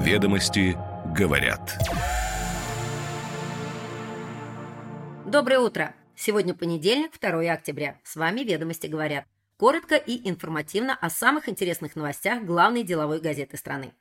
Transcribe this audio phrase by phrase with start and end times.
[0.00, 0.78] Ведомости
[1.14, 1.78] говорят.
[5.26, 5.94] Доброе утро!
[6.16, 7.98] Сегодня понедельник, 2 октября.
[8.02, 9.26] С вами «Ведомости говорят».
[9.58, 13.92] Коротко и информативно о самых интересных новостях главной деловой газеты страны.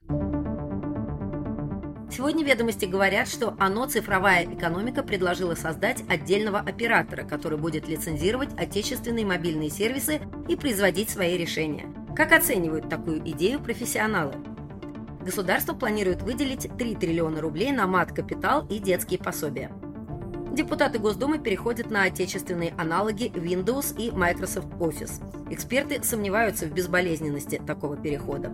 [2.09, 9.25] Сегодня ведомости говорят, что ОНО «Цифровая экономика» предложила создать отдельного оператора, который будет лицензировать отечественные
[9.25, 11.93] мобильные сервисы и производить свои решения.
[12.15, 14.33] Как оценивают такую идею профессионалы?
[15.29, 19.71] Государство планирует выделить 3 триллиона рублей на мат-капитал и детские пособия.
[20.53, 25.21] Депутаты Госдумы переходят на отечественные аналоги Windows и Microsoft Office.
[25.51, 28.51] Эксперты сомневаются в безболезненности такого перехода.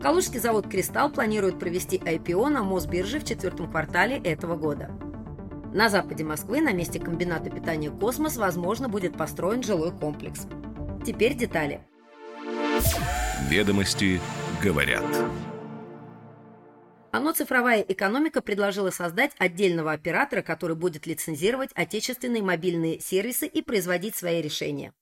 [0.00, 4.92] Калужский завод «Кристалл» планирует провести IPO на Мосбирже в четвертом квартале этого года.
[5.74, 10.46] На западе Москвы на месте комбината питания «Космос» возможно будет построен жилой комплекс.
[11.04, 11.80] Теперь детали.
[13.50, 14.20] Ведомости
[14.62, 15.02] говорят.
[17.18, 24.14] Оно «Цифровая экономика» предложила создать отдельного оператора, который будет лицензировать отечественные мобильные сервисы и производить
[24.14, 24.92] свои решения.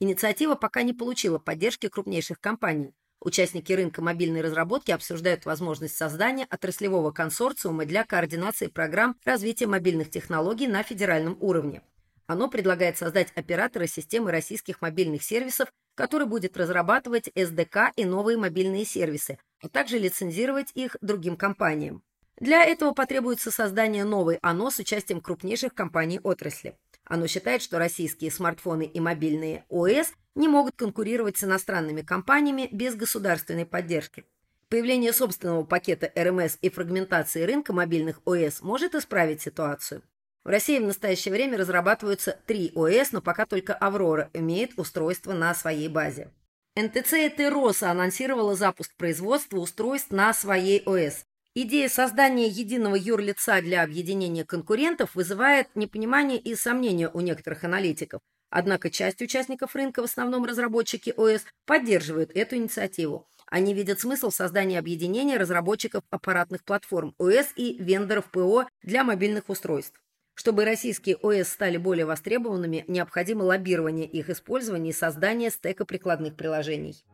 [0.00, 2.96] Инициатива пока не получила поддержки крупнейших компаний.
[3.20, 10.66] Участники рынка мобильной разработки обсуждают возможность создания отраслевого консорциума для координации программ развития мобильных технологий
[10.66, 11.82] на федеральном уровне.
[12.26, 18.84] Оно предлагает создать оператора системы российских мобильных сервисов, который будет разрабатывать SDK и новые мобильные
[18.84, 22.02] сервисы, а также лицензировать их другим компаниям.
[22.38, 26.76] Для этого потребуется создание новой ОНО с участием крупнейших компаний отрасли.
[27.04, 32.94] Оно считает, что российские смартфоны и мобильные ОС не могут конкурировать с иностранными компаниями без
[32.94, 34.24] государственной поддержки.
[34.68, 40.02] Появление собственного пакета РМС и фрагментации рынка мобильных ОС может исправить ситуацию.
[40.44, 45.54] В России в настоящее время разрабатываются три ОС, но пока только «Аврора» имеет устройство на
[45.54, 46.32] своей базе.
[46.74, 51.26] НТЦ и ТРОСа анонсировала запуск производства устройств на своей ОС.
[51.54, 58.22] Идея создания единого юрлица для объединения конкурентов вызывает непонимание и сомнения у некоторых аналитиков.
[58.48, 63.28] Однако часть участников рынка, в основном разработчики ОС, поддерживают эту инициативу.
[63.48, 69.50] Они видят смысл в создании объединения разработчиков аппаратных платформ ОС и вендоров ПО для мобильных
[69.50, 70.01] устройств.
[70.34, 77.04] Чтобы российские ОС стали более востребованными, необходимо лоббирование их использования и создание стека прикладных приложений.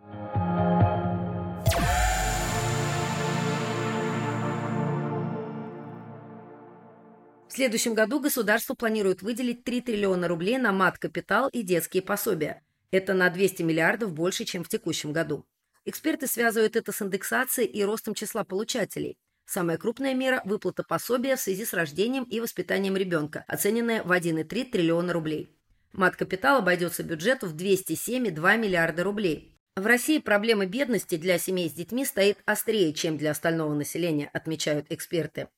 [7.48, 12.62] В следующем году государство планирует выделить 3 триллиона рублей на мат-капитал и детские пособия.
[12.92, 15.44] Это на 200 миллиардов больше, чем в текущем году.
[15.84, 19.18] Эксперты связывают это с индексацией и ростом числа получателей.
[19.48, 24.70] Самая крупная мера– выплата пособия в связи с рождением и воспитанием ребенка, оцененная в 1,3
[24.70, 25.56] триллиона рублей.
[25.94, 29.56] Мат-капитал обойдется бюджету в 207,2 миллиарда рублей.
[29.74, 34.84] В России проблема бедности для семей с детьми стоит острее, чем для остального населения, отмечают
[34.90, 35.48] эксперты.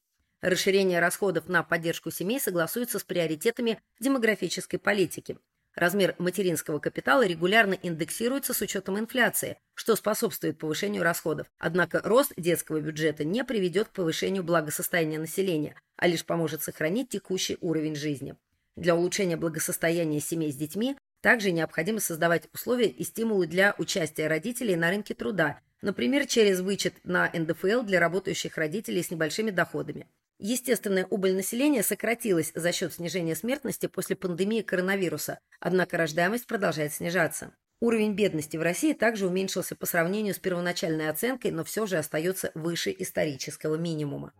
[0.40, 5.36] Расширение расходов на поддержку семей согласуется с приоритетами демографической политики.
[5.74, 11.46] Размер материнского капитала регулярно индексируется с учетом инфляции, что способствует повышению расходов.
[11.58, 17.56] Однако рост детского бюджета не приведет к повышению благосостояния населения, а лишь поможет сохранить текущий
[17.60, 18.36] уровень жизни.
[18.76, 24.74] Для улучшения благосостояния семей с детьми также необходимо создавать условия и стимулы для участия родителей
[24.74, 30.08] на рынке труда, например, через вычет на НДФЛ для работающих родителей с небольшими доходами.
[30.42, 37.52] Естественная убыль населения сократилась за счет снижения смертности после пандемии коронавируса, однако рождаемость продолжает снижаться.
[37.78, 42.52] Уровень бедности в России также уменьшился по сравнению с первоначальной оценкой, но все же остается
[42.54, 44.32] выше исторического минимума.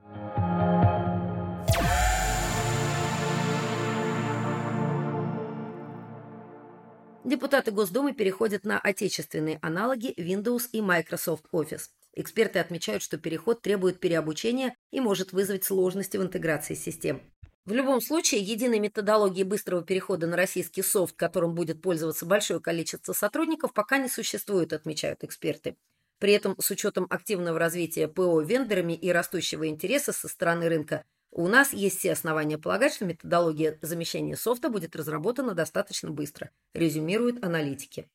[7.25, 11.91] Депутаты Госдумы переходят на отечественные аналоги Windows и Microsoft Office.
[12.15, 17.23] Эксперты отмечают, что переход требует переобучения и может вызвать сложности в интеграции систем.
[17.67, 23.13] В любом случае, единой методологии быстрого перехода на российский софт, которым будет пользоваться большое количество
[23.13, 25.77] сотрудников, пока не существует, отмечают эксперты.
[26.19, 31.47] При этом, с учетом активного развития ПО вендорами и растущего интереса со стороны рынка, у
[31.47, 38.09] нас есть все основания полагать, что методология замещения софта будет разработана достаточно быстро, резюмируют аналитики.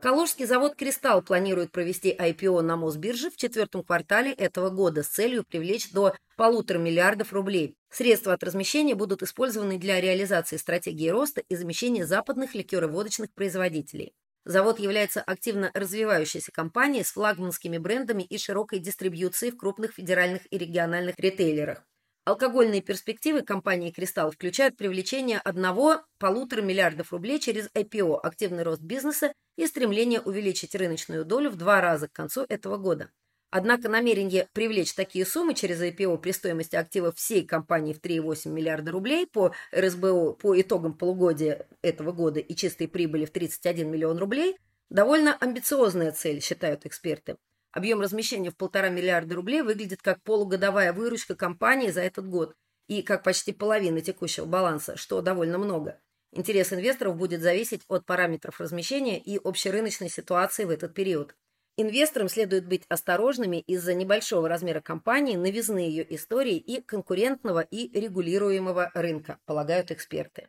[0.00, 5.44] Калужский завод «Кристалл» планирует провести IPO на Мосбирже в четвертом квартале этого года с целью
[5.44, 7.76] привлечь до полутора миллиардов рублей.
[7.90, 14.14] Средства от размещения будут использованы для реализации стратегии роста и замещения западных ликероводочных производителей.
[14.46, 20.56] Завод является активно развивающейся компанией с флагманскими брендами и широкой дистрибьюцией в крупных федеральных и
[20.56, 21.84] региональных ритейлерах.
[22.24, 29.66] Алкогольные перспективы компании «Кристалл» включают привлечение 1-1,5 миллиардов рублей через IPO, активный рост бизнеса и
[29.66, 33.10] стремление увеличить рыночную долю в два раза к концу этого года.
[33.50, 38.92] Однако намерение привлечь такие суммы через IPO при стоимости активов всей компании в 3,8 миллиарда
[38.92, 44.56] рублей по РСБО по итогам полугодия этого года и чистой прибыли в 31 миллион рублей
[44.88, 47.38] довольно амбициозная цель, считают эксперты.
[47.72, 52.54] Объем размещения в полтора миллиарда рублей выглядит как полугодовая выручка компании за этот год
[52.88, 56.00] и как почти половина текущего баланса, что довольно много.
[56.32, 61.34] Интерес инвесторов будет зависеть от параметров размещения и общерыночной ситуации в этот период.
[61.76, 68.90] Инвесторам следует быть осторожными из-за небольшого размера компании, новизны ее истории и конкурентного и регулируемого
[68.94, 70.48] рынка, полагают эксперты.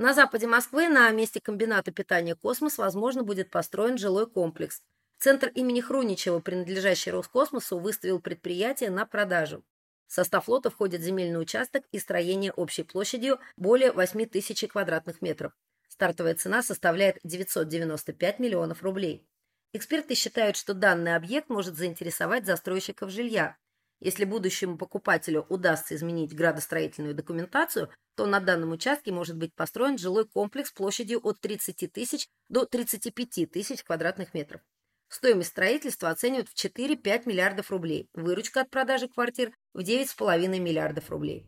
[0.00, 4.80] На западе Москвы на месте комбината питания «Космос» возможно будет построен жилой комплекс.
[5.18, 9.62] Центр имени Хруничева, принадлежащий Роскосмосу, выставил предприятие на продажу.
[10.06, 15.52] В состав флота входит земельный участок и строение общей площадью более 8 тысяч квадратных метров.
[15.86, 19.28] Стартовая цена составляет 995 миллионов рублей.
[19.74, 23.58] Эксперты считают, что данный объект может заинтересовать застройщиков жилья.
[24.00, 30.28] Если будущему покупателю удастся изменить градостроительную документацию, то на данном участке может быть построен жилой
[30.28, 34.60] комплекс площадью от 30 тысяч до 35 тысяч квадратных метров.
[35.08, 41.46] Стоимость строительства оценивают в 4-5 миллиардов рублей, выручка от продажи квартир в 9,5 миллиардов рублей.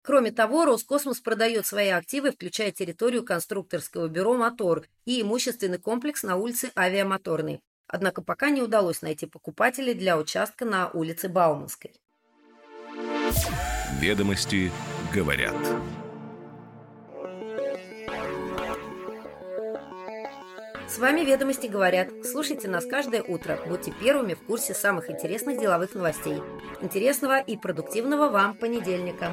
[0.00, 6.36] Кроме того, Роскосмос продает свои активы, включая территорию конструкторского бюро «Мотор» и имущественный комплекс на
[6.36, 7.60] улице Авиамоторной.
[7.86, 11.92] Однако пока не удалось найти покупателей для участка на улице Бауманской.
[14.00, 14.72] Ведомости
[15.12, 15.54] говорят.
[20.88, 22.08] С вами «Ведомости говорят».
[22.24, 23.58] Слушайте нас каждое утро.
[23.66, 26.42] Будьте первыми в курсе самых интересных деловых новостей.
[26.80, 29.32] Интересного и продуктивного вам понедельника.